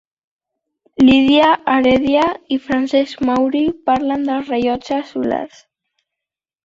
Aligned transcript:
Lídia 1.09 1.49
Heredia 1.73 2.23
i 2.57 2.59
Francesc 2.63 3.23
Mauri 3.31 3.63
parlen 3.91 4.27
dels 4.31 4.51
rellotges 4.55 5.13
solars. 5.15 5.65